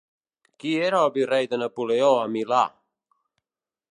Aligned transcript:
Qui 0.63 0.71
era 0.85 1.01
el 1.07 1.11
virrei 1.17 1.49
de 1.51 1.59
Napoleó 1.65 2.09
a 2.21 2.25
Milà? 2.37 2.65